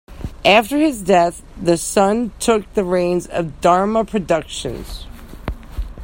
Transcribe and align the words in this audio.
After 0.45 0.79
his 0.79 1.03
death, 1.03 1.43
his 1.63 1.79
son 1.83 2.31
took 2.39 2.73
the 2.73 2.83
reins 2.83 3.27
of 3.27 3.61
Dharma 3.61 4.03
Productions. 4.03 5.05